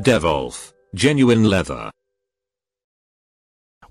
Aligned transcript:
Devolf 0.00 0.72
Genuine 0.96 1.46
Leather. 1.46 1.90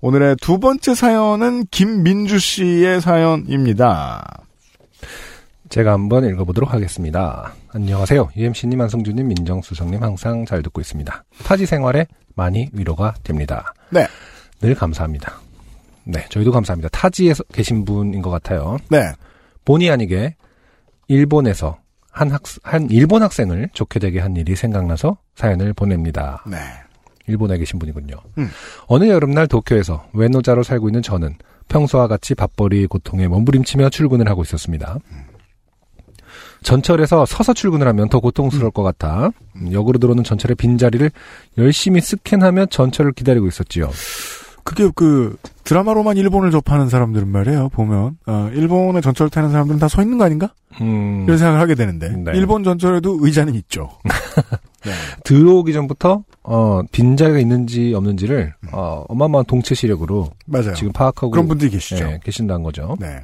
오늘의 0.00 0.36
두 0.40 0.58
번째 0.58 0.94
사연은 0.94 1.66
김민주 1.70 2.38
씨의 2.38 3.00
사연입니다. 3.00 4.42
제가 5.68 5.92
한번 5.92 6.24
읽어보도록 6.24 6.74
하겠습니다. 6.74 7.54
안녕하세요. 7.68 8.30
UMC님, 8.36 8.80
안성주님, 8.80 9.28
민정수석님 9.28 10.02
항상 10.02 10.44
잘 10.44 10.62
듣고 10.62 10.80
있습니다. 10.80 11.24
타지 11.44 11.66
생활에 11.66 12.06
많이 12.34 12.68
위로가 12.72 13.14
됩니다. 13.22 13.72
네. 13.90 14.06
늘 14.60 14.74
감사합니다. 14.74 15.40
네, 16.04 16.26
저희도 16.30 16.50
감사합니다. 16.50 16.88
타지에 16.90 17.32
서 17.32 17.44
계신 17.44 17.84
분인 17.84 18.22
것 18.22 18.30
같아요. 18.30 18.76
네. 18.90 19.12
본의 19.64 19.90
아니게 19.90 20.34
일본에서 21.06 21.78
한 22.10 22.30
학, 22.30 22.42
한 22.64 22.90
일본 22.90 23.22
학생을 23.22 23.70
좋게 23.72 24.00
되게 24.00 24.20
한 24.20 24.36
일이 24.36 24.56
생각나서 24.56 25.16
사연을 25.34 25.72
보냅니다. 25.72 26.42
네. 26.46 26.56
일본에 27.26 27.56
계신 27.58 27.78
분이군요. 27.78 28.16
음. 28.38 28.50
어느 28.86 29.08
여름날 29.08 29.46
도쿄에서 29.46 30.04
외노자로 30.12 30.62
살고 30.62 30.88
있는 30.88 31.02
저는 31.02 31.36
평소와 31.68 32.08
같이 32.08 32.34
밥벌이 32.34 32.86
고통에 32.86 33.28
몸부림치며 33.28 33.90
출근을 33.90 34.28
하고 34.28 34.42
있었습니다. 34.42 34.98
전철에서 36.62 37.26
서서 37.26 37.52
출근을 37.54 37.86
하면 37.88 38.08
더 38.08 38.20
고통스러울 38.20 38.70
것 38.70 38.82
같아 38.82 39.30
음, 39.56 39.72
역으로 39.72 39.98
들어오는 39.98 40.22
전철의 40.22 40.54
빈자리를 40.56 41.10
열심히 41.58 42.00
스캔하며 42.00 42.66
전철을 42.66 43.12
기다리고 43.12 43.46
있었지요. 43.48 43.90
그게 44.64 44.88
그 44.94 45.36
드라마로만 45.64 46.16
일본을 46.16 46.52
접하는 46.52 46.88
사람들은 46.88 47.26
말이에요. 47.26 47.68
보면 47.70 48.16
어, 48.26 48.48
일본의 48.54 49.02
전철 49.02 49.28
타는 49.28 49.50
사람들은 49.50 49.80
다 49.80 49.88
서 49.88 50.02
있는 50.02 50.18
거 50.18 50.24
아닌가? 50.24 50.52
음, 50.80 51.24
이런 51.26 51.36
생각을 51.36 51.60
하게 51.60 51.74
되는데 51.74 52.10
네. 52.10 52.30
일본 52.34 52.62
전철에도 52.62 53.18
의자는 53.20 53.54
있죠. 53.56 53.90
네. 54.86 54.92
들어오기 55.32 55.72
전부터 55.72 56.24
어, 56.42 56.82
빈자리가 56.92 57.38
있는지 57.38 57.94
없는지를 57.94 58.54
어, 58.72 59.04
어마어마한 59.08 59.46
동체 59.46 59.74
시력으로 59.74 60.30
맞아요. 60.46 60.74
지금 60.74 60.92
파악하고 60.92 61.30
그런 61.30 61.48
분들이 61.48 61.70
계시죠. 61.70 62.04
예, 62.04 62.20
계신다는 62.22 62.62
거죠. 62.62 62.96
네. 63.00 63.20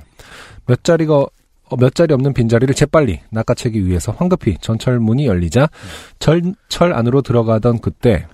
몇 0.66 0.82
자리가 0.84 1.14
어, 1.14 1.76
몇 1.76 1.94
자리 1.94 2.14
없는 2.14 2.32
빈자리를 2.32 2.74
재빨리 2.74 3.20
낚아채기 3.30 3.86
위해서 3.86 4.12
황급히 4.12 4.56
전철 4.60 5.00
문이 5.00 5.26
열리자 5.26 5.68
전철 6.18 6.94
안으로 6.94 7.20
들어가던 7.20 7.80
그때 7.80 8.26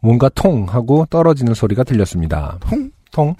뭔가 0.00 0.28
통 0.28 0.66
하고 0.68 1.06
떨어지는 1.10 1.54
소리가 1.54 1.82
들렸습니다. 1.82 2.58
통? 2.60 2.90
통. 3.10 3.34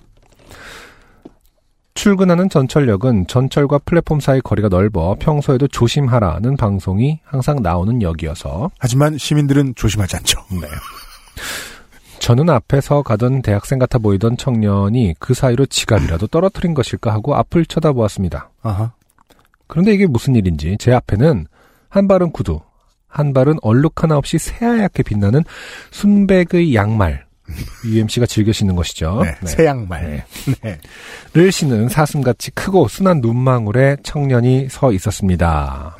출근하는 1.98 2.48
전철역은 2.48 3.26
전철과 3.26 3.78
플랫폼 3.78 4.20
사이 4.20 4.40
거리가 4.40 4.68
넓어 4.68 5.16
평소에도 5.18 5.66
조심하라는 5.66 6.56
방송이 6.56 7.18
항상 7.24 7.60
나오는 7.60 8.00
역이어서 8.00 8.70
하지만 8.78 9.18
시민들은 9.18 9.74
조심하지 9.74 10.14
않죠. 10.14 10.38
네. 10.52 10.68
저는 12.20 12.50
앞에서 12.50 13.02
가던 13.02 13.42
대학생 13.42 13.80
같아 13.80 13.98
보이던 13.98 14.36
청년이 14.36 15.16
그 15.18 15.34
사이로 15.34 15.66
지갑이라도 15.66 16.28
떨어뜨린 16.28 16.72
것일까 16.72 17.12
하고 17.12 17.34
앞을 17.34 17.66
쳐다보았습니다. 17.66 18.48
아하. 18.62 18.92
그런데 19.66 19.92
이게 19.92 20.06
무슨 20.06 20.36
일인지 20.36 20.76
제 20.78 20.92
앞에는 20.92 21.46
한 21.88 22.06
발은 22.06 22.30
구두, 22.30 22.60
한 23.08 23.32
발은 23.32 23.56
얼룩 23.60 24.04
하나 24.04 24.16
없이 24.16 24.38
새하얗게 24.38 25.02
빛나는 25.02 25.42
순백의 25.90 26.76
양말, 26.76 27.26
UMC가 27.84 28.26
즐겨 28.26 28.52
신는 28.52 28.76
것이죠. 28.76 29.22
네. 29.22 29.46
새 29.46 29.66
양말. 29.66 30.02
네. 30.04 30.24
네. 30.62 30.78
를 31.32 31.50
신은 31.52 31.88
사슴같이 31.88 32.50
크고 32.52 32.88
순한 32.88 33.20
눈망울의 33.20 33.98
청년이 34.02 34.68
서 34.70 34.92
있었습니다. 34.92 35.96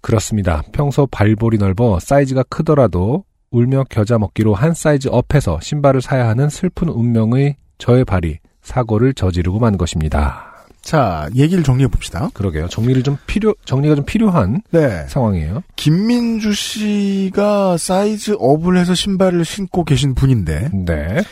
그렇습니다. 0.00 0.62
평소 0.72 1.06
발볼이 1.06 1.58
넓어 1.58 1.98
사이즈가 2.00 2.42
크더라도 2.44 3.24
울며 3.50 3.84
겨자 3.88 4.18
먹기로 4.18 4.54
한 4.54 4.74
사이즈 4.74 5.08
업해서 5.10 5.60
신발을 5.60 6.00
사야 6.00 6.28
하는 6.28 6.48
슬픈 6.48 6.88
운명의 6.88 7.56
저의 7.78 8.04
발이 8.04 8.38
사고를 8.62 9.14
저지르고 9.14 9.58
만 9.58 9.76
것입니다. 9.76 10.51
자, 10.82 11.28
얘기를 11.34 11.62
정리해 11.62 11.88
봅시다. 11.88 12.28
그러게요. 12.34 12.68
정리를 12.68 13.02
좀 13.02 13.16
필요, 13.26 13.54
정리가 13.64 13.94
좀 13.94 14.04
필요한 14.04 14.62
네. 14.70 15.06
상황이에요. 15.08 15.62
김민주 15.76 16.52
씨가 16.52 17.76
사이즈 17.78 18.36
업을 18.38 18.76
해서 18.76 18.94
신발을 18.94 19.44
신고 19.44 19.84
계신 19.84 20.14
분인데 20.14 20.70
네. 20.72 21.22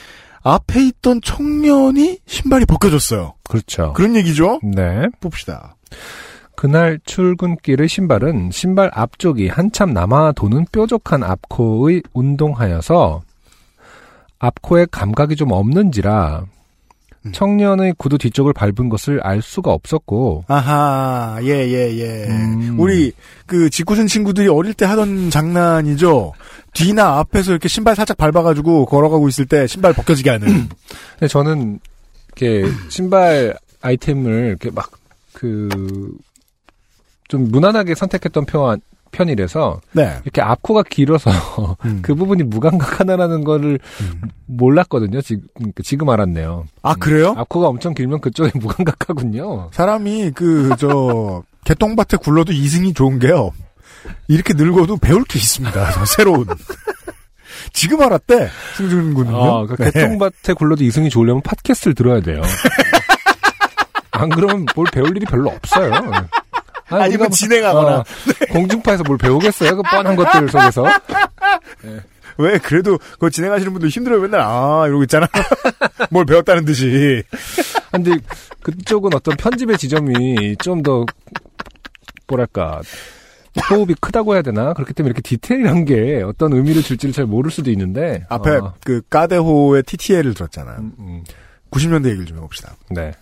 앞에 0.42 0.86
있던 0.86 1.20
청년이 1.20 2.20
신발이 2.26 2.64
벗겨졌어요. 2.66 3.34
그렇죠. 3.44 3.92
그런 3.94 4.16
얘기죠? 4.16 4.60
네. 4.62 5.06
봅시다. 5.20 5.76
그날 6.54 7.00
출근길의 7.04 7.88
신발은 7.88 8.50
신발 8.52 8.90
앞쪽이 8.92 9.48
한참 9.48 9.92
남아 9.92 10.32
도는 10.32 10.66
뾰족한 10.70 11.22
앞코의 11.22 12.02
운동하여서 12.12 13.22
앞코에 14.38 14.86
감각이 14.90 15.36
좀 15.36 15.52
없는지라 15.52 16.44
음. 17.26 17.32
청년의 17.32 17.94
구두 17.98 18.18
뒤쪽을 18.18 18.52
밟은 18.52 18.88
것을 18.88 19.20
알 19.22 19.42
수가 19.42 19.72
없었고 19.72 20.44
아하, 20.48 21.38
예, 21.42 21.48
예, 21.48 21.98
예. 21.98 22.26
음. 22.28 22.76
우리, 22.78 23.12
그, 23.46 23.68
직구준 23.70 24.06
친구들이 24.06 24.48
어릴 24.48 24.74
때 24.74 24.86
하던 24.86 25.30
장난이죠. 25.30 26.32
뒤나 26.72 27.18
앞에서 27.18 27.50
이렇게 27.50 27.68
신발 27.68 27.94
살짝 27.96 28.16
밟아가지고 28.16 28.86
걸어가고 28.86 29.28
있을 29.28 29.46
때 29.46 29.66
신발 29.66 29.92
벗겨지게 29.92 30.30
하는. 30.30 30.68
근데 31.18 31.28
저는 31.28 31.80
이렇게 32.36 32.70
신발 32.88 33.56
아이템을 33.82 34.46
이렇게 34.48 34.70
막 34.70 34.90
그 35.32 36.20
좀 37.30 37.48
무난하게 37.48 37.94
선택했던 37.94 38.44
편 38.44 38.80
편이라서 39.12 39.80
네. 39.92 40.18
이렇게 40.24 40.40
앞코가 40.40 40.84
길어서 40.88 41.30
음. 41.84 42.00
그 42.02 42.14
부분이 42.14 42.44
무감각하다라는 42.44 43.44
거를 43.44 43.78
음. 44.00 44.22
몰랐거든요. 44.46 45.20
지금 45.20 45.42
지금 45.82 46.08
알았네요. 46.08 46.66
아, 46.82 46.94
그래요? 46.94 47.34
앞코가 47.36 47.68
엄청 47.68 47.94
길면 47.94 48.20
그쪽에 48.20 48.52
무감각하군요. 48.58 49.70
사람이 49.72 50.32
그, 50.34 50.70
저, 50.78 51.42
개똥밭에 51.64 52.18
굴러도 52.18 52.52
이승이 52.52 52.94
좋은 52.94 53.18
게요. 53.18 53.52
이렇게 54.28 54.54
늙어도 54.54 54.96
배울 54.96 55.24
게 55.24 55.38
있습니다. 55.38 55.92
저 55.92 56.04
새로운. 56.06 56.46
지금 57.72 58.00
알았대, 58.00 58.48
승준 58.76 59.14
군은요. 59.14 59.36
아, 59.36 59.66
그 59.66 59.76
네. 59.76 59.90
개똥밭에 59.90 60.54
굴러도 60.54 60.84
이승이 60.84 61.10
좋으려면 61.10 61.42
팟캐스트를 61.42 61.94
들어야 61.94 62.20
돼요. 62.20 62.40
안 64.12 64.28
그러면 64.28 64.66
뭘 64.74 64.86
배울 64.92 65.16
일이 65.16 65.24
별로 65.24 65.50
없어요. 65.50 65.92
아니, 66.90 67.02
아니면 67.04 67.20
우리가 67.22 67.28
진행하거나. 67.36 67.96
어, 67.98 68.04
공중파에서 68.52 69.04
뭘 69.04 69.18
배우겠어요? 69.18 69.76
그 69.76 69.82
뻔한 69.82 70.16
것들 70.16 70.48
속에서. 70.48 70.84
왜, 72.38 72.58
그래도, 72.58 72.98
그거 72.98 73.28
진행하시는 73.28 73.72
분들 73.72 73.88
힘들어요. 73.90 74.20
맨날, 74.20 74.40
아, 74.40 74.84
이러고 74.86 75.02
있잖아. 75.02 75.26
뭘 76.10 76.24
배웠다는 76.24 76.64
듯이. 76.64 77.22
근데 77.92 78.12
그쪽은 78.62 79.12
어떤 79.14 79.36
편집의 79.36 79.76
지점이 79.78 80.56
좀 80.58 80.82
더 80.82 81.04
뭐랄까 82.30 82.80
호흡이 83.68 83.94
크다고 84.00 84.34
해야 84.34 84.42
되나 84.42 84.72
그렇기 84.72 84.94
때문에 84.94 85.10
이렇게 85.10 85.22
디테일한 85.22 85.84
게 85.84 86.22
어떤 86.24 86.52
의미를 86.52 86.82
줄지를 86.82 87.12
잘 87.12 87.26
모를 87.26 87.50
수도 87.50 87.70
있는데 87.72 88.24
앞에 88.28 88.50
어, 88.50 88.74
그, 88.84 89.02
까데호의 89.10 89.82
TTL을 89.82 90.34
들었잖아요. 90.34 90.76
음, 90.78 90.92
음, 91.00 91.24
90년대 91.72 92.06
얘기를 92.06 92.26
좀 92.26 92.36
해봅시다. 92.38 92.76
네 92.90 93.12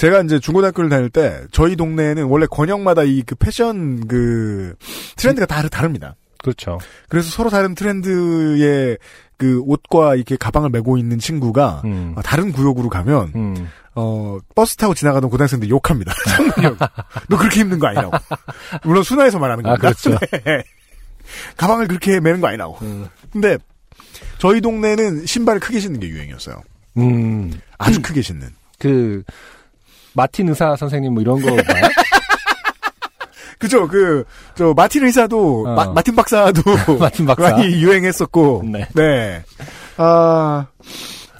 제가 0.00 0.22
이제 0.22 0.38
중고등학교를 0.40 0.88
다닐 0.88 1.10
때 1.10 1.42
저희 1.52 1.76
동네에는 1.76 2.24
원래 2.24 2.46
권역마다 2.46 3.02
이 3.02 3.22
그 3.26 3.34
패션 3.34 4.06
그 4.08 4.74
트렌드가 5.16 5.44
다 5.44 5.60
다릅니다. 5.68 6.16
그렇죠 6.38 6.78
그래서 7.10 7.28
서로 7.28 7.50
다른 7.50 7.74
트렌드의 7.74 8.96
그 9.36 9.60
옷과 9.66 10.14
이렇게 10.14 10.36
가방을 10.36 10.70
메고 10.70 10.96
있는 10.96 11.18
친구가 11.18 11.82
음, 11.84 12.14
어, 12.16 12.22
다른 12.22 12.50
구역으로 12.50 12.88
가면 12.88 13.32
음, 13.34 13.68
어 13.94 14.38
버스 14.54 14.74
타고 14.76 14.94
지나가던 14.94 15.28
고등학생들 15.28 15.68
욕합니다. 15.68 16.14
너 17.28 17.36
그렇게 17.36 17.60
입는 17.60 17.78
거 17.78 17.88
아니라고. 17.88 18.16
물론 18.84 19.02
순화해서 19.02 19.38
말하는 19.38 19.66
아, 19.66 19.76
겁니다. 19.76 19.92
그렇죠. 20.02 20.18
네. 20.44 20.62
가방을 21.58 21.88
그렇게 21.88 22.20
매는 22.20 22.40
거 22.40 22.46
아니라고. 22.46 22.78
음, 22.80 23.06
근데 23.30 23.58
저희 24.38 24.62
동네는 24.62 25.26
신발을 25.26 25.60
크게 25.60 25.78
신는 25.78 26.00
게 26.00 26.08
유행이었어요. 26.08 26.62
음, 26.96 27.52
아주 27.76 28.00
크게 28.00 28.22
신는. 28.22 28.48
그 28.78 29.22
마틴 30.14 30.48
의사 30.48 30.76
선생님 30.76 31.14
뭐 31.14 31.22
이런 31.22 31.40
거 31.40 31.48
봐요? 31.48 31.84
그죠. 33.58 33.86
그, 33.86 34.24
저, 34.54 34.72
마틴 34.74 35.04
의사도, 35.04 35.66
어. 35.68 35.74
마, 35.74 35.84
마틴 35.92 36.16
박사도 36.16 36.62
마틴 36.98 37.26
박사. 37.26 37.50
많이 37.50 37.82
유행했었고. 37.82 38.62
네. 38.64 38.88
네. 38.94 39.44
아, 39.98 40.66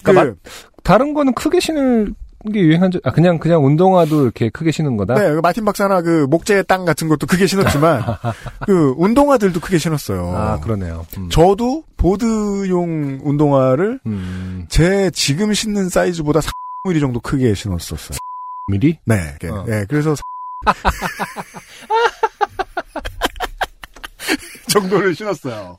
그, 0.02 0.12
그러니까 0.12 0.36
다른 0.82 1.14
거는 1.14 1.32
크게 1.32 1.60
신을 1.60 2.12
게 2.52 2.60
유행한 2.60 2.90
적, 2.90 3.00
아, 3.06 3.10
그냥, 3.10 3.38
그냥 3.38 3.64
운동화도 3.64 4.22
이렇게 4.22 4.48
크게 4.48 4.70
신은 4.70 4.96
거다? 4.96 5.14
네, 5.14 5.30
그 5.30 5.40
마틴 5.42 5.64
박사나 5.64 6.00
그 6.00 6.26
목재 6.28 6.62
땅 6.62 6.84
같은 6.86 7.08
것도 7.08 7.26
크게 7.26 7.46
신었지만, 7.46 8.02
그 8.66 8.94
운동화들도 8.96 9.60
크게 9.60 9.76
신었어요. 9.78 10.34
아, 10.34 10.60
그러네요. 10.60 11.06
음. 11.18 11.28
저도 11.30 11.84
보드용 11.98 13.20
운동화를 13.22 14.00
음, 14.06 14.66
제 14.70 15.10
지금 15.12 15.52
신는 15.52 15.90
사이즈보다 15.90 16.40
3mm 16.86 17.00
정도 17.00 17.20
크게 17.20 17.52
신었었어요. 17.54 18.18
미리? 18.70 18.98
네, 19.04 19.34
네, 19.40 19.48
어. 19.48 19.64
네, 19.66 19.84
그래서 19.88 20.14
정도를 24.68 25.14
신었어요. 25.14 25.78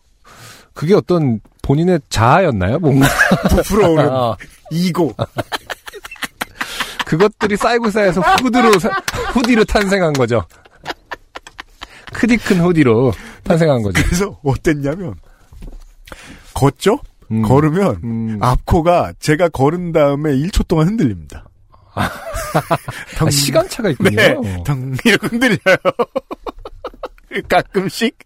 그게 0.73 0.93
어떤 0.95 1.39
본인의 1.61 1.99
자아였나요? 2.09 2.79
뭔가. 2.79 3.07
부풀어오는 3.49 4.09
아, 4.09 4.35
이고. 4.71 5.13
그것들이 7.05 7.57
쌓이고 7.57 7.89
쌓여서 7.89 8.21
후드로, 8.41 8.79
사- 8.79 8.89
후디로 9.33 9.65
탄생한 9.65 10.13
거죠. 10.13 10.45
크디 12.13 12.37
큰 12.37 12.61
후디로 12.61 13.11
탄생한 13.43 13.81
거죠. 13.83 14.01
그래서 14.03 14.39
어땠냐면 14.43 15.15
걷죠? 16.53 16.99
음. 17.31 17.41
걸으면 17.41 18.01
음. 18.03 18.37
앞코가 18.41 19.13
제가 19.19 19.49
걸은 19.49 19.91
다음에 19.93 20.31
1초 20.33 20.67
동안 20.67 20.87
흔들립니다. 20.87 21.45
덩, 23.17 23.27
아, 23.27 23.31
시간차가 23.31 23.89
있군요. 23.89 24.15
네, 24.15 24.63
덩 24.65 24.95
이렇게 25.03 25.27
흔들려요. 25.27 25.77
가끔씩 27.47 28.17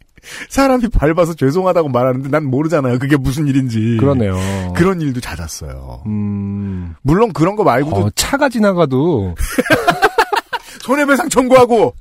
사람이 0.49 0.87
밟아서 0.89 1.33
죄송하다고 1.33 1.89
말하는데 1.89 2.29
난 2.29 2.45
모르잖아요. 2.45 2.99
그게 2.99 3.15
무슨 3.15 3.47
일인지. 3.47 3.97
그러네요. 3.99 4.35
그런 4.75 5.01
일도 5.01 5.19
잦았어요. 5.19 6.03
음, 6.07 6.95
물론 7.01 7.31
그런 7.33 7.55
거 7.55 7.63
말고도 7.63 7.95
어, 7.95 8.09
차가 8.15 8.49
지나가도 8.49 9.35
손해배상 10.81 11.29
청구하고 11.29 11.95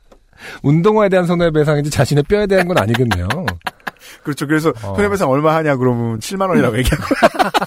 운동화에 0.62 1.08
대한 1.08 1.26
손해배상이지 1.26 1.90
자신의 1.90 2.24
뼈에 2.24 2.46
대한 2.46 2.68
건 2.68 2.78
아니겠네요. 2.78 3.28
그렇죠. 4.22 4.46
그래서 4.46 4.70
어. 4.82 4.94
손해배상 4.94 5.28
얼마 5.30 5.54
하냐 5.56 5.76
그러면 5.76 6.18
7만 6.18 6.48
원이라고 6.48 6.78
얘기하고 6.78 7.04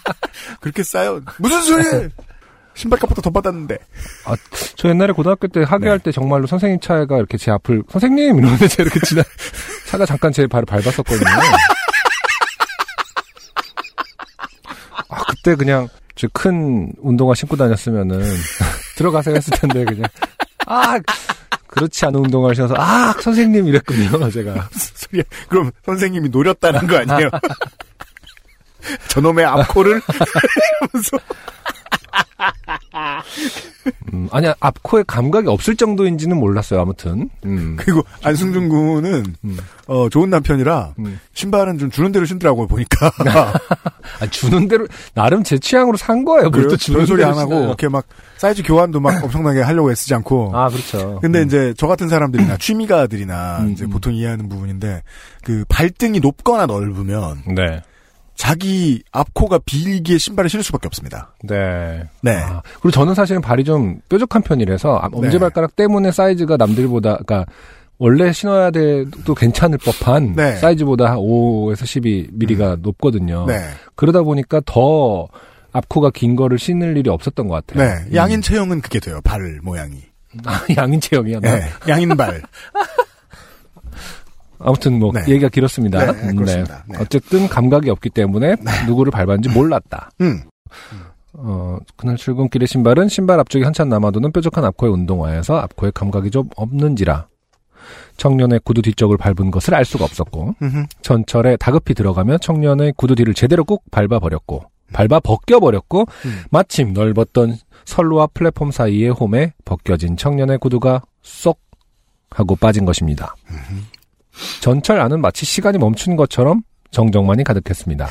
그렇게 0.61 0.83
싸요. 0.83 1.21
무슨 1.37 1.61
소리? 1.61 2.09
신발값보다 2.77 3.21
더 3.21 3.29
받았는데. 3.31 3.77
저 4.75 4.89
옛날에 4.89 5.11
고등학교 5.11 5.47
때 5.47 5.63
학예할 5.63 5.99
네. 5.99 6.03
때 6.05 6.11
정말로 6.11 6.45
선생님 6.47 6.79
차가 6.79 7.17
이렇게 7.17 7.37
제 7.37 7.51
앞을 7.51 7.83
선생님 7.89 8.37
이러는데 8.37 8.67
제가 8.67 8.83
이렇게 8.83 8.99
지나 9.01 9.23
차가 9.87 10.05
잠깐 10.05 10.31
제 10.31 10.45
발을 10.47 10.65
밟았었거든요. 10.65 11.29
아 15.09 15.23
그때 15.29 15.55
그냥 15.55 15.87
저 16.15 16.27
큰 16.33 16.91
운동화 17.01 17.33
신고 17.35 17.55
다녔으면은 17.55 18.19
들어가세요 18.97 19.35
했을 19.35 19.55
텐데 19.57 19.85
그냥 19.85 20.03
아 20.65 20.99
그렇지 21.67 22.05
않은 22.07 22.19
운동화를 22.25 22.55
신어서 22.55 22.75
아 22.77 23.13
선생님 23.21 23.67
이랬군요 23.67 24.29
제가 24.31 24.67
소리야. 24.73 25.23
그럼 25.47 25.71
선생님이 25.85 26.29
노렸다는 26.29 26.87
거 26.87 26.97
아니에요? 26.97 27.29
저놈의 29.09 29.45
앞코를 29.45 30.01
하면서 30.01 31.17
음, 34.13 34.27
아니 34.31 34.47
앞코에 34.59 35.03
감각이 35.07 35.47
없을 35.47 35.75
정도인지는 35.75 36.37
몰랐어요 36.37 36.81
아무튼 36.81 37.29
음, 37.45 37.75
그리고 37.79 38.03
안승준 38.23 38.69
군은 38.69 39.35
음. 39.43 39.57
어, 39.87 40.09
좋은 40.09 40.29
남편이라 40.29 40.93
음. 40.99 41.19
신발은 41.33 41.77
좀 41.77 41.89
주는 41.89 42.11
대로 42.11 42.25
신더라고요 42.25 42.67
보니까 42.67 43.11
아, 44.19 44.25
주는 44.29 44.67
대로 44.67 44.87
나름 45.13 45.43
제 45.43 45.57
취향으로 45.57 45.97
산 45.97 46.25
거예요 46.25 46.51
그래요? 46.51 46.67
뭘또 46.67 46.77
주는 46.77 46.99
별 46.99 47.07
소리 47.07 47.23
안 47.23 47.37
하고. 47.37 47.65
이렇게 47.65 47.87
막 47.87 48.05
사이즈 48.37 48.63
교환도 48.63 48.99
막 48.99 49.21
엄청나게 49.23 49.61
하려고 49.61 49.91
애쓰지 49.91 50.13
않고 50.15 50.51
아 50.53 50.69
그렇죠 50.69 51.19
근데 51.21 51.41
음. 51.41 51.45
이제 51.45 51.73
저 51.77 51.87
같은 51.87 52.09
사람들이나 52.09 52.57
취미가들이나 52.57 53.59
음, 53.61 53.71
이제 53.71 53.85
음. 53.85 53.89
보통 53.89 54.13
이해하는 54.13 54.49
부분인데 54.49 55.03
그 55.43 55.63
발등이 55.69 56.19
높거나 56.19 56.65
넓으면 56.65 57.43
네 57.55 57.81
자기 58.37 59.01
앞코가 59.11 59.59
비일기에 59.65 60.19
신발을 60.19 60.49
신을 60.49 60.63
수밖에 60.63 60.87
없습니다. 60.87 61.33
네. 61.43 62.03
네. 62.21 62.35
아, 62.35 62.61
그리고 62.75 62.91
저는 62.91 63.15
사실은 63.15 63.41
발이 63.41 63.63
좀 63.63 63.99
뾰족한 64.09 64.43
편이라서 64.43 64.97
아, 64.97 65.09
엄지발가락 65.11 65.75
때문에 65.75 66.11
사이즈가 66.11 66.55
남들보다 66.55 67.17
그러니까 67.17 67.45
원래 67.97 68.31
신어야 68.31 68.69
돼도 68.69 69.33
괜찮을 69.33 69.79
법한 69.79 70.35
네. 70.35 70.55
사이즈보다 70.57 71.11
한 71.11 71.17
5에서 71.17 71.83
12mm가 71.83 72.79
높거든요. 72.81 73.45
네. 73.47 73.59
그러다 73.95 74.21
보니까 74.21 74.61
더 74.65 75.27
앞코가 75.71 76.11
긴 76.11 76.35
거를 76.35 76.59
신을 76.59 76.95
일이 76.95 77.09
없었던 77.09 77.47
것 77.47 77.65
같아요. 77.65 77.87
네. 77.87 78.15
양인 78.15 78.43
체형은 78.43 78.81
그게 78.81 78.99
돼요. 78.99 79.19
발 79.23 79.59
모양이. 79.63 79.95
음. 80.35 80.39
아, 80.45 80.61
양인 80.77 81.01
체형이야. 81.01 81.39
나? 81.39 81.55
네. 81.55 81.65
양인발. 81.89 82.43
아무튼 84.59 84.99
뭐 84.99 85.11
네. 85.13 85.21
얘기가 85.27 85.49
길었습니다. 85.49 86.11
네, 86.11 86.29
음, 86.29 86.35
그렇습니다. 86.35 86.83
네. 86.87 86.97
어쨌든 86.99 87.47
감각이 87.47 87.89
없기 87.89 88.09
때문에 88.09 88.55
누구를 88.87 89.11
밟았는지 89.11 89.49
몰랐다. 89.49 90.11
음. 90.21 90.43
어, 91.33 91.77
그날 91.95 92.17
출근길의 92.17 92.67
신발은 92.67 93.09
신발 93.09 93.39
앞쪽이 93.39 93.63
한참 93.63 93.89
남아도는 93.89 94.31
뾰족한 94.31 94.65
앞코의 94.65 94.91
운동화에서 94.91 95.57
앞코에 95.57 95.91
감각이 95.93 96.31
좀 96.31 96.49
없는지라 96.55 97.27
청년의 98.17 98.61
구두 98.63 98.81
뒤쪽을 98.81 99.17
밟은 99.17 99.51
것을 99.51 99.75
알 99.75 99.85
수가 99.85 100.03
없었고 100.03 100.55
음흠. 100.61 100.85
전철에 101.01 101.57
다급히 101.57 101.93
들어가며 101.93 102.39
청년의 102.39 102.93
구두 102.97 103.15
뒤를 103.15 103.33
제대로 103.33 103.63
꾹 103.63 103.83
밟아버렸고 103.91 104.63
밟아 104.91 105.19
벗겨버렸고 105.19 106.01
음. 106.25 106.43
마침 106.49 106.93
넓었던 106.93 107.57
선로와 107.85 108.27
플랫폼 108.33 108.71
사이의 108.71 109.11
홈에 109.11 109.53
벗겨진 109.63 110.17
청년의 110.17 110.57
구두가 110.57 111.03
쏙 111.21 111.59
하고 112.29 112.55
빠진 112.55 112.85
것입니다. 112.85 113.35
전철 114.61 114.99
안은 114.99 115.21
마치 115.21 115.45
시간이 115.45 115.77
멈춘 115.77 116.15
것처럼 116.15 116.61
정적만이 116.91 117.43
가득했습니다. 117.43 118.07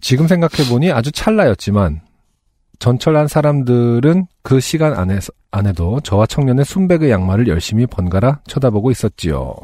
지금 0.00 0.28
생각해보니 0.28 0.92
아주 0.92 1.10
찰나였지만 1.10 2.00
전철 2.78 3.16
안 3.16 3.26
사람들은 3.26 4.26
그 4.42 4.60
시간 4.60 4.94
안에서, 4.94 5.32
안에도 5.50 6.00
저와 6.00 6.26
청년의 6.26 6.64
순백의 6.64 7.10
양말을 7.10 7.48
열심히 7.48 7.86
번갈아 7.86 8.40
쳐다보고 8.46 8.90
있었지요. 8.90 9.54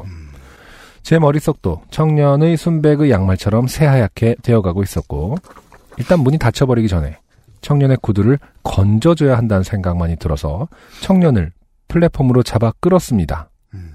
제 1.03 1.19
머릿속도 1.19 1.81
청년의 1.91 2.57
순백의 2.57 3.11
양말처럼 3.11 3.67
새하얗게 3.67 4.37
되어가고 4.41 4.83
있었고 4.83 5.35
일단 5.97 6.19
문이 6.21 6.39
닫혀버리기 6.39 6.87
전에 6.87 7.17
청년의 7.61 7.97
구두를 8.01 8.39
건져줘야 8.63 9.37
한다는 9.37 9.63
생각만이 9.63 10.17
들어서 10.17 10.67
청년을 11.01 11.51
플랫폼으로 11.97 12.41
잡아 12.41 12.71
끌었습니다. 12.79 13.49
음. 13.75 13.93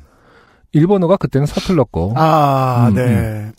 일본어가 0.72 1.16
그때는 1.16 1.46
서툴렀고 1.46 2.14
아, 2.16 2.88
음, 2.90 2.94
네. 2.94 3.50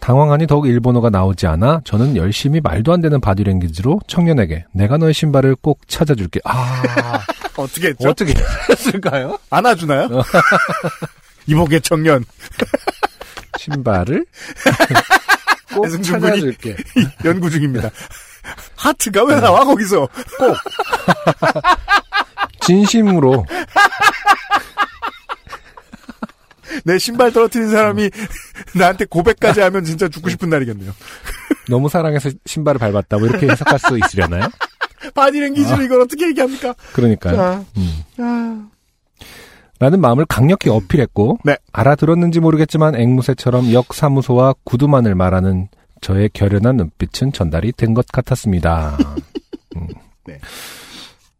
당황하니 0.00 0.46
더욱 0.46 0.66
일본어가 0.66 1.10
나오지 1.10 1.46
않아 1.46 1.82
저는 1.84 2.16
열심히 2.16 2.60
말도 2.62 2.92
안 2.94 3.02
되는 3.02 3.20
바디랭귀지로 3.20 4.00
청년에게 4.06 4.64
내가 4.72 4.96
너의 4.96 5.12
신발을 5.12 5.56
꼭 5.56 5.80
찾아줄게. 5.86 6.40
아 6.44 6.82
어떻게 7.58 7.88
했죠? 7.88 8.08
어떻게 8.08 8.32
했을까요? 8.70 9.38
안아주나요? 9.50 10.08
이복의 11.46 11.82
청년. 11.82 12.24
신발을 13.58 14.24
꼭 15.74 15.84
군이- 15.86 16.04
찾아줄게. 16.04 16.74
연구 17.26 17.50
중입니다. 17.50 17.90
하트가 18.76 19.24
왜 19.24 19.38
나와, 19.40 19.62
거기서? 19.64 20.08
진심으로 22.68 23.46
내 26.84 26.98
신발 26.98 27.32
떨어뜨린 27.32 27.70
사람이 27.70 28.10
나한테 28.74 29.06
고백까지 29.06 29.60
하면 29.62 29.84
진짜 29.84 30.06
죽고 30.08 30.28
싶은 30.28 30.50
날이겠네요. 30.50 30.92
너무 31.70 31.88
사랑해서 31.88 32.30
신발을 32.44 32.78
밟았다. 32.78 33.18
뭐 33.18 33.26
이렇게 33.26 33.48
해석할 33.48 33.78
수 33.78 33.98
있으려나요? 33.98 34.48
바디랭귀지로 35.14 35.82
이걸 35.82 36.02
어떻게 36.02 36.28
얘기합니까? 36.28 36.74
그러니까요. 36.92 37.36
자, 37.36 37.64
음. 37.78 38.02
아, 38.18 38.68
라는 39.80 40.00
마음을 40.00 40.26
강력히 40.26 40.68
어필했고 40.70 41.38
네. 41.44 41.56
알아들었는지 41.72 42.40
모르겠지만 42.40 42.96
앵무새처럼 42.96 43.72
역 43.72 43.94
사무소와 43.94 44.54
구두만을 44.64 45.14
말하는 45.14 45.68
저의 46.00 46.28
결연한 46.32 46.76
눈빛은 46.76 47.32
전달이 47.32 47.72
된 47.72 47.94
것 47.94 48.06
같았습니다. 48.08 48.98
음. 49.76 49.86
네. 50.26 50.38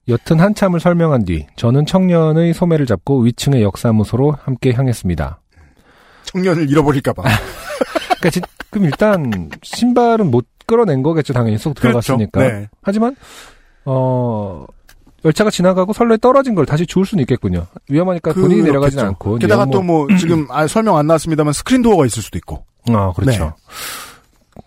여튼 0.09 0.41
한참을 0.41 0.81
설명한 0.81 1.25
뒤 1.25 1.47
저는 1.57 1.85
청년의 1.87 2.55
소매를 2.55 2.87
잡고 2.87 3.21
위층의 3.21 3.63
역사무소로 3.63 4.33
함께 4.43 4.73
향했습니다. 4.73 5.41
청년을 6.25 6.71
잃어버릴까봐. 6.71 7.23
그러니까 8.19 8.31
지- 8.31 8.41
그럼 8.71 8.85
일단 8.87 9.51
신발은 9.63 10.31
못 10.31 10.47
끌어낸 10.67 11.03
거겠죠 11.03 11.33
당연히 11.33 11.59
쏙 11.59 11.75
들어갔으니까. 11.75 12.41
그렇죠. 12.41 12.57
네. 12.57 12.69
하지만 12.83 13.17
어 13.85 14.65
열차가 15.25 15.51
지나가고 15.51 15.93
선로에 15.93 16.17
떨어진 16.19 16.55
걸 16.55 16.65
다시 16.67 16.87
주울 16.87 17.05
수는 17.07 17.23
있겠군요. 17.23 17.67
위험하니까 17.89 18.33
본인이 18.33 18.63
내려가진 18.63 18.99
그렇겠죠. 18.99 19.07
않고. 19.07 19.39
게다가 19.39 19.67
또 19.67 19.83
뭐 19.83 20.07
지금 20.19 20.47
아, 20.51 20.67
설명 20.67 20.97
안 20.97 21.07
나왔습니다만 21.07 21.53
스크린 21.53 21.83
도어가 21.83 22.07
있을 22.07 22.23
수도 22.23 22.39
있고. 22.39 22.65
아, 22.91 23.13
그렇죠. 23.15 23.55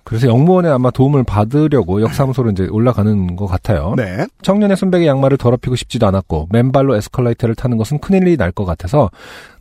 그래서 0.03 0.27
영무원에 0.27 0.69
아마 0.69 0.91
도움을 0.91 1.24
받으려고 1.24 2.01
역사무소로 2.01 2.51
이제 2.51 2.67
올라가는 2.69 3.36
것 3.36 3.48
같아요. 3.48 3.93
네. 3.95 4.25
청년의 4.41 4.75
순백의 4.77 5.07
양말을 5.07 5.38
더럽히고 5.38 5.75
싶지도 5.75 6.07
않았고 6.07 6.48
맨발로 6.51 6.95
에스컬레이터를 6.95 7.55
타는 7.55 7.77
것은 7.77 8.00
큰일이 8.00 8.38
날 8.38 8.51
것 8.51 8.65
같아서 8.65 9.10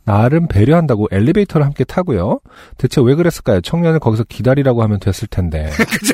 나름 0.03 0.47
배려한다고 0.47 1.07
엘리베이터를 1.11 1.65
함께 1.65 1.83
타고요. 1.83 2.39
대체 2.77 2.99
왜 3.01 3.15
그랬을까요? 3.15 3.61
청년을 3.61 3.99
거기서 3.99 4.23
기다리라고 4.25 4.83
하면 4.83 4.99
됐을 4.99 5.27
텐데. 5.27 5.69
그죠? 5.77 6.13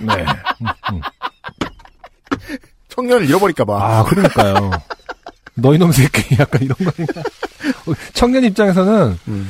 네. 0.00 0.24
음, 0.62 0.66
음. 0.94 1.00
청년을 2.88 3.26
잃어버릴까봐. 3.28 3.98
아, 3.98 4.04
그러니까요. 4.04 4.70
너희 5.54 5.78
놈 5.78 5.92
새끼 5.92 6.36
약간 6.40 6.62
이런 6.62 6.76
거니까. 6.78 7.22
청년 8.14 8.44
입장에서는 8.44 9.18
음. 9.28 9.48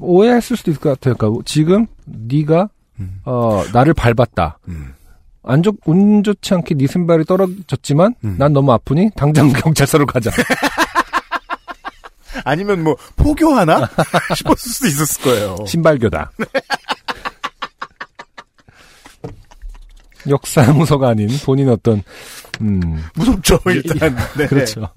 오해했을 0.00 0.56
수도 0.56 0.70
있을 0.70 0.80
것 0.80 0.90
같아요. 0.90 1.14
그러니까 1.16 1.42
지금 1.44 1.86
네가 2.06 2.68
음. 3.00 3.20
어 3.24 3.64
나를 3.72 3.94
밟았다. 3.94 4.58
음. 4.68 4.94
안 5.42 5.62
좋, 5.62 5.74
운 5.86 6.22
좋지 6.22 6.54
않게 6.54 6.74
네 6.74 6.86
신발이 6.86 7.24
떨어졌지만 7.24 8.14
음. 8.24 8.36
난 8.38 8.52
너무 8.52 8.72
아프니 8.72 9.10
당장 9.16 9.50
경찰서로 9.54 10.06
가자. 10.06 10.30
아니면 12.44 12.84
뭐 12.84 12.96
포교하나 13.16 13.88
싶었을 14.36 14.72
수도 14.72 14.88
있었을 14.88 15.22
거예요. 15.22 15.56
신발교다. 15.66 16.30
역사무소가 20.28 21.08
아닌 21.08 21.28
본인 21.44 21.70
어떤 21.70 22.02
음 22.60 23.02
무섭죠 23.14 23.58
일단. 23.66 24.14
네. 24.36 24.46
그렇죠. 24.46 24.88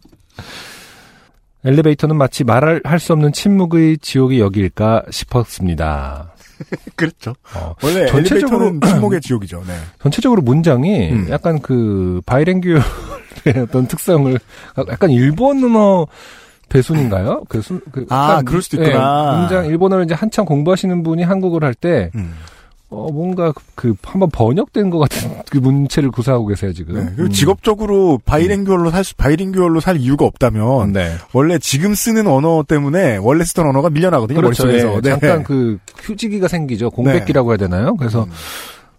엘리베이터는 1.66 2.18
마치 2.18 2.44
말할 2.44 2.82
할수 2.84 3.14
없는 3.14 3.32
침묵의 3.32 4.00
지옥이 4.00 4.42
여기일까 4.42 5.04
싶었습니다. 5.10 6.33
그렇죠. 6.96 7.34
어, 7.56 7.76
원래 7.84 8.06
전체적으로- 8.08 8.80
침묵의 8.86 9.22
지옥이죠. 9.22 9.64
네. 9.68 9.74
전체적으로 10.02 10.42
문장이 10.42 11.12
음. 11.12 11.28
약간 11.30 11.62
그 11.62 12.22
바이랭규의 12.26 12.82
어떤 13.64 13.88
특성을 13.88 14.38
약간 14.90 15.10
일본어 15.10 16.08
배순인가요? 16.70 17.44
그, 17.50 17.62
순, 17.62 17.82
그 17.92 18.06
아, 18.10 18.42
그럴 18.44 18.62
수도 18.62 18.82
예, 18.84 18.88
있구나. 18.88 19.38
문장 19.40 19.66
일본어를 19.66 20.06
이제 20.06 20.16
한참 20.16 20.46
공부하시는 20.46 21.04
분이 21.04 21.22
한국어를 21.24 21.68
할때 21.68 22.10
음. 22.16 22.34
어, 22.94 23.12
뭔가 23.12 23.52
그 23.74 23.96
한번 24.04 24.30
번역된 24.30 24.92
것 24.92 25.00
같은 25.00 25.32
그 25.50 25.58
문체를 25.58 26.12
구사하고 26.12 26.46
계세요 26.46 26.72
지금. 26.74 26.96
네. 26.96 27.06
그리고 27.16 27.24
음. 27.24 27.30
직업적으로 27.32 28.20
바이링규얼로 28.24 28.92
살 28.92 29.04
수, 29.04 29.16
바이링규얼로 29.16 29.80
살 29.80 29.98
이유가 29.98 30.26
없다면 30.26 30.94
네. 30.94 31.16
원래 31.34 31.58
지금 31.58 31.96
쓰는 31.96 32.28
언어 32.28 32.64
때문에 32.68 33.18
원래 33.18 33.44
쓰던 33.44 33.66
언어가 33.68 33.90
밀려나거든요. 33.90 34.40
그렇죠. 34.40 34.66
머릿속에서. 34.66 34.98
예, 34.98 35.02
네. 35.02 35.10
잠깐 35.10 35.44
그 35.44 35.80
휴지기가 36.02 36.48
생기죠. 36.48 36.92
공백기라고 36.92 37.50
해야 37.52 37.58
되나요? 37.58 37.96
그래서 37.96 38.26
음. 38.26 38.32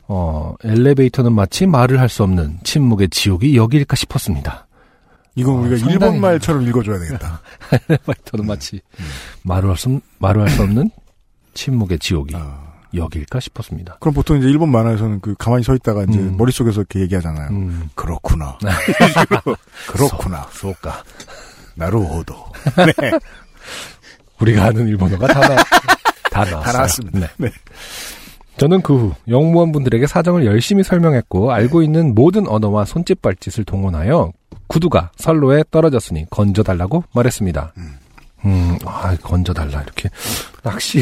어, 0.08 0.54
엘리베이터는 0.64 1.32
마치 1.32 1.66
말을 1.66 2.00
할 2.00 2.08
수 2.08 2.22
없는 2.24 2.58
침묵의 2.64 3.08
지옥이 3.10 3.56
여기일까 3.56 3.96
싶었습니다. 3.96 4.66
이건 5.36 5.56
아, 5.56 5.60
우리가 5.60 5.90
일본 5.90 6.20
말처럼 6.20 6.66
읽어줘야 6.68 6.98
되겠다. 6.98 7.40
엘리베이터는 7.88 8.46
마치 8.46 8.80
말을 9.42 9.70
할 9.70 9.76
수, 9.76 10.00
말을 10.18 10.42
할 10.42 10.48
수 10.50 10.62
없는 10.62 10.90
침묵의 11.54 11.98
지옥이 12.00 12.34
아. 12.36 12.63
여기일까 12.94 13.40
싶었습니다. 13.40 13.96
그럼 14.00 14.14
보통 14.14 14.38
이제 14.38 14.46
일본 14.48 14.70
만화에서는 14.70 15.20
그 15.20 15.34
가만히 15.38 15.62
서 15.64 15.74
있다가 15.74 16.04
이제 16.04 16.18
음. 16.18 16.36
머릿속에서 16.36 16.80
이렇게 16.80 17.00
얘기하잖아요. 17.00 17.48
음. 17.50 17.90
그렇구나. 17.94 18.58
그렇구나. 19.88 20.46
수호가 20.52 21.02
나루호도. 21.76 22.34
네. 23.00 23.10
우리가 24.40 24.64
아는 24.66 24.88
일본어가 24.88 25.26
다, 25.28 25.40
나, 25.40 25.56
다 26.30 26.44
나왔어요. 26.44 26.60
다 26.62 26.72
나왔습니다. 26.72 27.18
네. 27.18 27.26
네. 27.38 27.50
저는 28.56 28.82
그 28.82 28.94
후 28.94 29.12
영무원 29.28 29.72
분들에게 29.72 30.06
사정을 30.06 30.46
열심히 30.46 30.84
설명했고 30.84 31.52
알고 31.52 31.82
있는 31.82 32.14
모든 32.14 32.46
언어와 32.46 32.84
손짓 32.84 33.20
발짓을 33.20 33.64
동원하여 33.64 34.32
구두가 34.68 35.10
선로에 35.16 35.64
떨어졌으니 35.72 36.26
건져달라고 36.30 37.02
말했습니다. 37.14 37.72
음. 37.78 37.98
음, 38.44 38.78
아, 38.84 39.16
건져달라 39.22 39.82
이렇게 39.82 40.08
낚시 40.62 41.00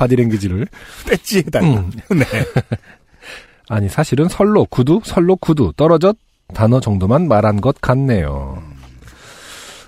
바디랭귀지를 0.00 0.66
떼찌해달라. 1.06 1.66
음. 1.66 1.90
네. 2.10 2.24
아니 3.68 3.88
사실은 3.88 4.28
선로 4.28 4.64
구두 4.64 5.00
선로 5.04 5.36
구두 5.36 5.72
떨어졌 5.76 6.16
단어 6.54 6.80
정도만 6.80 7.28
말한 7.28 7.60
것 7.60 7.80
같네요. 7.80 8.62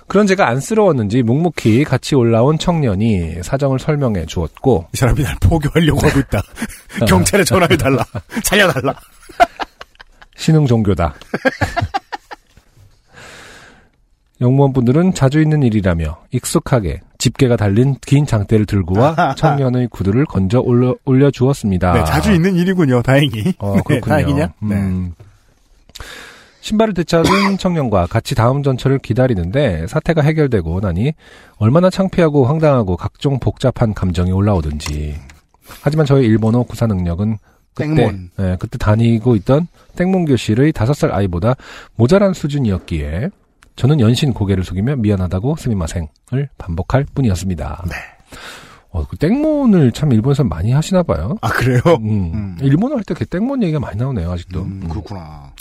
그런 0.07 0.27
제가 0.27 0.47
안쓰러웠는지 0.47 1.23
묵묵히 1.23 1.83
같이 1.83 2.13
올라온 2.15 2.57
청년이 2.59 3.41
사정을 3.41 3.79
설명해 3.79 4.25
주었고 4.27 4.87
이 4.93 4.97
사람이 4.97 5.23
날 5.23 5.35
포교하려고 5.41 6.07
하고 6.07 6.19
있다. 6.19 6.41
경찰에 7.07 7.43
전화해달라. 7.43 8.05
살려달라. 8.43 8.93
신흥 10.35 10.67
종교다. 10.67 11.15
영무원분들은 14.39 15.13
자주 15.13 15.41
있는 15.41 15.63
일이라며 15.63 16.25
익숙하게 16.31 17.01
집게가 17.23 17.55
달린 17.55 17.95
긴 18.05 18.25
장대를 18.25 18.65
들고 18.65 18.99
와 18.99 19.33
청년의 19.35 19.87
구두를 19.87 20.25
건져 20.25 20.59
올려, 20.59 20.93
올려주었습니다. 21.05 21.93
네, 21.93 22.03
자주 22.03 22.33
있는 22.33 22.57
일이군요. 22.57 23.01
다행히. 23.01 23.53
어, 23.59 23.75
네, 23.75 23.81
그렇군요. 23.85 24.01
다행이냐? 24.01 24.53
네. 24.59 24.75
음. 24.75 25.13
신발을 26.59 26.93
되찾은 26.93 27.57
청년과 27.59 28.07
같이 28.07 28.35
다음 28.35 28.61
전철을 28.61 28.99
기다리는데 28.99 29.87
사태가 29.87 30.21
해결되고 30.21 30.81
나니 30.81 31.13
얼마나 31.59 31.89
창피하고 31.89 32.45
황당하고 32.45 32.97
각종 32.97 33.39
복잡한 33.39 33.93
감정이 33.93 34.33
올라오든지. 34.33 35.15
하지만 35.81 36.05
저의 36.05 36.25
일본어 36.25 36.63
구사 36.63 36.87
능력은 36.87 37.37
그때, 37.73 37.87
땡몬. 37.87 38.31
예, 38.39 38.57
그때 38.59 38.77
다니고 38.77 39.37
있던 39.37 39.67
땡몬 39.95 40.25
교실의 40.25 40.73
다섯 40.73 40.91
살 40.91 41.13
아이보다 41.13 41.55
모자란 41.95 42.33
수준이었기에 42.33 43.29
저는 43.75 43.99
연신 43.99 44.33
고개를 44.33 44.63
숙이며 44.63 44.97
미안하다고 44.97 45.55
스미마생을 45.57 46.49
반복할 46.57 47.05
뿐이었습니다. 47.15 47.85
네. 47.89 47.95
어, 48.91 49.05
그 49.07 49.17
땡몬을 49.17 49.91
참 49.91 50.11
일본에서 50.11 50.43
많이 50.43 50.71
하시나 50.71 51.01
봐요. 51.01 51.35
아, 51.41 51.49
그래요? 51.49 51.81
음. 51.99 52.31
음. 52.33 52.57
일본어 52.61 52.95
할 52.95 53.03
때 53.03 53.15
그 53.15 53.25
땡몬 53.25 53.63
얘기가 53.63 53.79
많이 53.79 53.97
나오네요, 53.97 54.31
아직도. 54.31 54.61
음, 54.61 54.81
음. 54.83 54.89
그렇구나. 54.89 55.51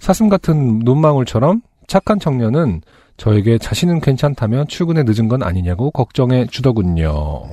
사슴 0.00 0.28
같은 0.28 0.80
눈망울처럼 0.80 1.62
착한 1.86 2.18
청년은 2.18 2.80
저에게 3.16 3.58
자신은 3.58 4.00
괜찮다며 4.00 4.64
출근에 4.64 5.04
늦은 5.04 5.28
건 5.28 5.44
아니냐고 5.44 5.92
걱정해 5.92 6.46
주더군요. 6.50 7.44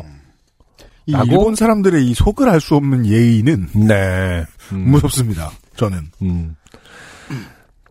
이 1.06 1.12
라고? 1.12 1.26
일본 1.28 1.56
사람들의 1.56 2.08
이 2.08 2.14
속을 2.16 2.50
알 2.50 2.60
수 2.60 2.76
없는 2.76 3.06
예의는 3.06 3.68
네. 3.88 4.44
음, 4.72 4.90
무섭습니다. 4.92 5.52
저는. 5.76 6.00
음. 6.24 6.56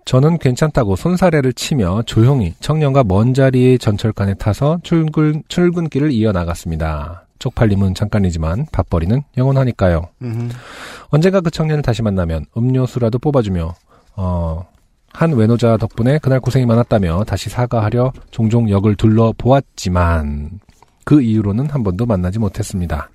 저는 0.08 0.38
괜찮다고 0.38 0.96
손사래를 0.96 1.52
치며 1.52 2.00
조용히 2.06 2.54
청년과 2.60 3.04
먼 3.04 3.34
자리의 3.34 3.78
전철칸에 3.78 4.36
타서 4.38 4.78
출근, 4.82 5.42
출근길을 5.48 6.12
이어나갔습니다. 6.12 7.26
쪽팔림은 7.38 7.94
잠깐이지만 7.94 8.64
밥벌이는 8.72 9.20
영원하니까요. 9.36 10.08
음. 10.22 10.50
언젠가 11.08 11.42
그 11.42 11.50
청년을 11.50 11.82
다시 11.82 12.00
만나면 12.00 12.46
음료수라도 12.56 13.18
뽑아주며 13.18 13.74
어, 14.16 14.66
한 15.12 15.32
외노자 15.34 15.76
덕분에 15.76 16.16
그날 16.20 16.40
고생이 16.40 16.64
많았다며 16.64 17.24
다시 17.24 17.50
사과하려 17.50 18.14
종종 18.30 18.70
역을 18.70 18.96
둘러보았지만 18.96 20.60
그 21.04 21.20
이후로는 21.20 21.68
한 21.68 21.82
번도 21.82 22.06
만나지 22.06 22.38
못했습니다. 22.38 23.10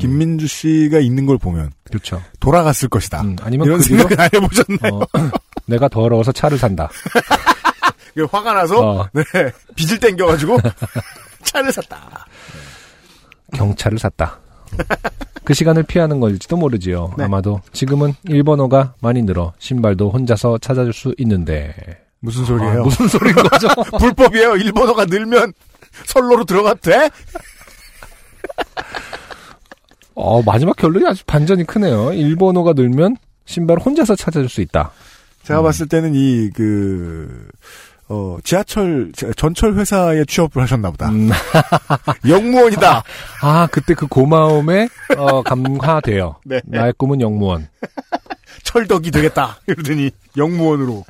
김민주 0.00 0.48
씨가 0.48 0.98
있는 0.98 1.26
걸 1.26 1.38
보면 1.38 1.70
그렇죠. 1.84 2.20
돌아갔을 2.40 2.88
것이다. 2.88 3.20
음, 3.20 3.36
아니면 3.42 3.66
이런 3.66 3.78
그 3.78 3.84
생각은 3.84 4.18
안 4.18 4.28
해보셨나요? 4.34 4.94
어, 4.94 5.06
내가 5.70 5.88
더러워서 5.88 6.32
차를 6.32 6.58
산다. 6.58 6.90
그 8.14 8.24
화가 8.24 8.52
나서 8.52 8.80
어, 8.80 9.08
네, 9.12 9.22
빚을 9.76 9.98
땡겨가지고 10.00 10.58
차를 11.44 11.72
샀다. 11.72 12.26
경찰을 13.54 13.98
샀다. 13.98 14.38
그 15.44 15.54
시간을 15.54 15.84
피하는 15.84 16.20
걸지도 16.20 16.56
모르지요. 16.56 17.14
네. 17.16 17.24
아마도 17.24 17.60
지금은 17.72 18.14
일본어가 18.24 18.94
많이 19.00 19.22
늘어 19.22 19.52
신발도 19.58 20.10
혼자서 20.10 20.58
찾아줄 20.58 20.92
수 20.92 21.14
있는데 21.18 21.74
무슨 22.18 22.44
소리예요? 22.44 22.80
아, 22.80 22.84
무슨 22.84 23.08
소리인 23.08 23.34
거죠? 23.34 23.68
불법이에요. 23.98 24.56
일본어가 24.56 25.06
늘면 25.06 25.52
선로로 26.06 26.44
들어가도 26.44 26.80
돼? 26.80 27.10
어, 30.14 30.42
마지막 30.42 30.76
결론이 30.76 31.06
아주 31.06 31.24
반전이 31.24 31.64
크네요. 31.64 32.12
일본어가 32.12 32.74
늘면 32.74 33.16
신발을 33.46 33.82
혼자서 33.82 34.16
찾아줄 34.16 34.48
수 34.48 34.60
있다. 34.60 34.92
제가 35.44 35.60
음. 35.60 35.64
봤을 35.64 35.86
때는 35.88 36.14
이, 36.14 36.50
그, 36.54 37.48
어, 38.08 38.38
지하철, 38.44 39.10
지- 39.14 39.26
전철 39.36 39.74
회사에 39.74 40.24
취업을 40.24 40.62
하셨나 40.62 40.90
보다. 40.90 41.08
음, 41.10 41.30
영무원이다! 42.28 43.02
아, 43.42 43.68
그때 43.70 43.94
그 43.94 44.06
고마움에 44.06 44.88
어, 45.16 45.42
감화돼요. 45.42 46.36
네. 46.44 46.60
나의 46.66 46.92
꿈은 46.96 47.20
영무원. 47.20 47.68
철덕이 48.64 49.10
되겠다! 49.10 49.58
이러더니 49.66 50.10
영무원으로. 50.36 51.04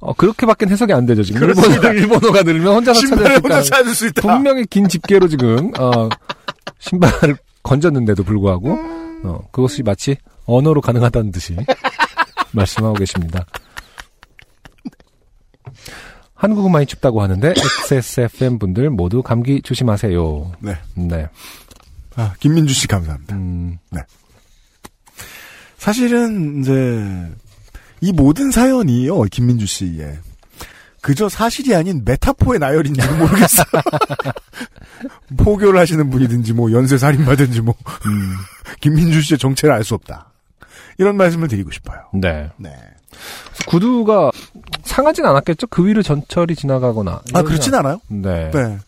어, 0.00 0.12
그렇게밖에 0.14 0.66
해석이 0.66 0.92
안 0.92 1.06
되죠, 1.06 1.22
지금. 1.22 1.40
그렇습니다. 1.40 1.88
일본어, 1.90 2.14
일본어가 2.18 2.42
늘면 2.42 2.74
혼자서 2.76 3.00
신발을 3.00 3.24
찾을 3.24 3.34
수 3.34 3.40
혼자 3.42 3.58
있다. 3.58 3.62
찾을 3.76 3.94
수 3.94 4.06
있다. 4.08 4.20
분명히 4.22 4.66
긴 4.66 4.86
집게로 4.88 5.28
지금, 5.28 5.72
어, 5.78 6.08
신발을 6.78 7.36
건졌는데도 7.62 8.22
불구하고, 8.22 8.78
어, 9.24 9.40
그것이 9.50 9.82
마치 9.82 10.16
언어로 10.44 10.82
가능하다는 10.82 11.32
듯이 11.32 11.56
말씀하고 12.54 12.94
계십니다. 12.94 13.44
한국은 16.34 16.72
많이 16.72 16.86
춥다고 16.86 17.22
하는데, 17.22 17.54
XSFM 17.56 18.58
분들 18.58 18.90
모두 18.90 19.22
감기 19.22 19.62
조심하세요. 19.62 20.52
네. 20.60 20.76
네. 20.94 21.28
아, 22.16 22.34
김민주 22.38 22.74
씨 22.74 22.86
감사합니다. 22.86 23.34
음, 23.34 23.78
사실은 25.78 26.60
이제 26.60 27.30
이 28.00 28.12
모든 28.12 28.50
사연이요 28.50 29.22
김민주 29.24 29.66
씨의 29.66 30.18
그저 31.02 31.28
사실이 31.28 31.74
아닌 31.74 32.02
메타포의 32.04 32.58
나열인지는 32.58 33.18
모르겠어요. 33.20 33.66
포교를 35.36 35.78
하시는 35.78 36.08
분이든지 36.08 36.54
뭐 36.54 36.72
연쇄 36.72 36.96
살인마든지 36.96 37.60
뭐 37.60 37.74
음, 38.06 38.34
김민주 38.80 39.20
씨의 39.20 39.38
정체를 39.38 39.74
알 39.74 39.84
수 39.84 39.94
없다. 39.94 40.32
이런 40.98 41.16
말씀을 41.16 41.48
드리고 41.48 41.70
싶어요. 41.70 42.00
네. 42.12 42.50
네. 42.56 42.70
구두가 43.66 44.30
상하진 44.82 45.24
않았겠죠? 45.24 45.66
그 45.68 45.86
위를 45.86 46.02
전철이 46.02 46.54
지나가거나. 46.56 47.22
아 47.32 47.42
그렇진 47.42 47.74
않아요. 47.74 48.00
네. 48.08 48.50
네. 48.50 48.78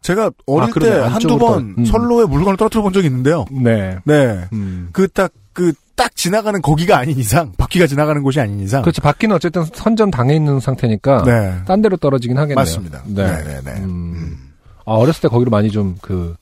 제가 0.00 0.30
어릴 0.46 0.70
아. 0.70 0.80
때 0.80 0.90
한두 0.98 1.38
번 1.38 1.74
떨- 1.74 1.74
음. 1.78 1.84
선로에 1.84 2.24
물건을 2.26 2.56
떨어뜨려 2.56 2.82
본 2.82 2.92
적이 2.92 3.06
있는데요. 3.06 3.44
네. 3.50 3.98
네. 4.04 4.44
음. 4.52 4.88
그 4.92 5.08
딱 5.08 5.30
그 5.52 5.72
딱 5.94 6.16
지나가는 6.16 6.60
거기가 6.62 6.96
아닌 6.98 7.18
이상, 7.18 7.52
바퀴가 7.58 7.86
지나가는 7.86 8.22
곳이 8.22 8.40
아닌 8.40 8.58
이상. 8.60 8.80
그렇지. 8.80 9.02
바퀴는 9.02 9.36
어쨌든 9.36 9.62
선전 9.74 10.10
당해 10.10 10.34
있는 10.34 10.58
상태니까. 10.58 11.22
네. 11.24 11.54
딴 11.66 11.82
데로 11.82 11.98
떨어지긴 11.98 12.38
하겠네요. 12.38 12.56
맞습니다. 12.56 13.02
네. 13.06 13.26
네네네. 13.26 13.70
음. 13.82 14.48
아, 14.86 14.92
어렸을 14.94 15.20
때 15.20 15.28
거기로 15.28 15.50
많이 15.50 15.70
좀 15.70 15.96
그, 16.00 16.34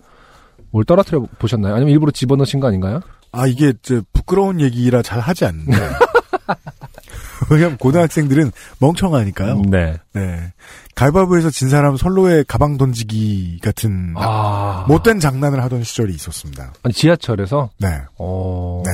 뭘 0.70 0.84
떨어뜨려 0.84 1.26
보셨나요? 1.40 1.74
아니면 1.74 1.90
일부러 1.92 2.12
집어넣으신 2.12 2.60
거 2.60 2.68
아닌가요? 2.68 3.00
아, 3.32 3.46
이게, 3.46 3.72
저, 3.82 4.02
부끄러운 4.12 4.60
얘기라 4.60 5.02
잘 5.02 5.20
하지 5.20 5.44
않는데. 5.44 5.76
왜냐면 7.50 7.76
고등학생들은 7.78 8.52
멍청하니까요. 8.78 9.62
네. 9.68 9.98
네. 10.12 10.52
가위바위보에서 10.94 11.50
진 11.50 11.68
사람 11.68 11.96
선로에 11.96 12.44
가방 12.46 12.76
던지기 12.76 13.58
같은 13.62 14.14
아. 14.16 14.84
못된 14.88 15.18
장난을 15.18 15.62
하던 15.64 15.82
시절이 15.82 16.14
있었습니다. 16.14 16.72
아니, 16.82 16.94
지하철에서? 16.94 17.70
네. 17.78 17.88
어. 18.18 18.82
네. 18.84 18.92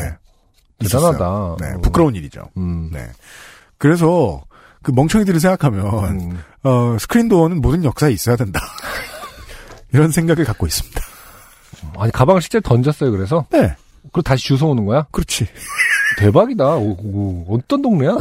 대단하다. 0.78 1.57
네. 1.61 1.66
음. 1.75 1.83
부끄러운 1.83 2.14
일이죠. 2.14 2.49
음. 2.57 2.90
네. 2.93 3.07
그래서 3.78 4.43
그 4.83 4.93
멍청이들을 4.93 5.40
생각하면 5.40 6.21
음. 6.21 6.43
어, 6.62 6.97
스크린 6.99 7.28
도어는 7.28 7.61
모든 7.61 7.85
역사에 7.85 8.12
있어야 8.12 8.37
된다. 8.37 8.61
이런 9.93 10.12
생각을 10.12 10.45
갖고 10.45 10.66
있습니다. 10.66 11.00
아니, 11.99 12.12
가방을 12.12 12.40
실제로 12.40 12.62
던졌어요, 12.62 13.11
그래서? 13.11 13.47
네. 13.50 13.75
그리고 14.16 14.23
다시 14.23 14.56
주워 14.56 14.70
오는 14.70 14.87
거야? 14.87 15.06
그렇지. 15.12 15.46
대박이다. 16.16 16.76
오, 16.76 16.92
오, 16.92 17.44
어떤 17.54 17.82
동네야? 17.82 18.16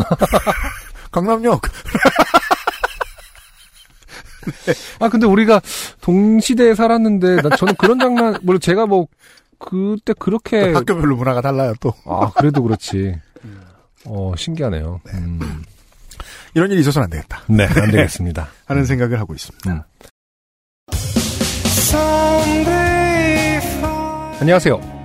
강남역. 1.09 1.61
아, 4.99 5.07
근데 5.07 5.25
우리가 5.25 5.61
동시대에 6.01 6.75
살았는데, 6.75 7.43
나 7.43 7.55
저는 7.55 7.75
그런 7.75 7.97
장난, 7.97 8.37
물론 8.41 8.59
제가 8.59 8.85
뭐, 8.85 9.07
그때 9.57 10.11
그렇게. 10.19 10.73
학교별로 10.73 11.15
문화가 11.15 11.39
달라요, 11.39 11.73
또. 11.79 11.93
아, 12.05 12.29
그래도 12.35 12.61
그렇지. 12.61 13.15
어, 14.03 14.33
신기하네요. 14.35 14.99
음. 15.13 15.63
이런 16.55 16.71
일이 16.71 16.81
있어서는 16.81 17.05
안 17.05 17.09
되겠다. 17.09 17.41
네, 17.47 17.67
안 17.67 17.91
되겠습니다. 17.91 18.49
하는 18.67 18.83
생각을 18.83 19.17
하고 19.17 19.33
있습니다. 19.33 19.71
음. 19.71 19.81
안녕하세요. 24.41 25.04